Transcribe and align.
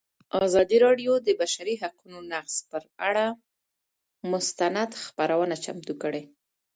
ازادي 0.47 0.77
راډیو 0.85 1.13
د 1.19 1.23
د 1.27 1.29
بشري 1.41 1.75
حقونو 1.81 2.17
نقض 2.31 2.55
پر 2.69 2.83
اړه 3.07 3.25
مستند 4.31 4.91
خپرونه 5.03 5.55
چمتو 5.65 5.93
کړې. 6.01 6.23